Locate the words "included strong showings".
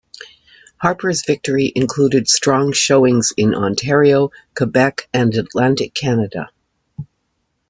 1.75-3.33